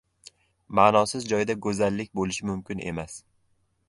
Ma’nosiz 0.77 1.27
joyda 1.33 1.55
go‘zallik 1.65 2.09
bo‘lishi 2.21 2.47
mumkin 2.51 2.81
emas. 2.93 3.19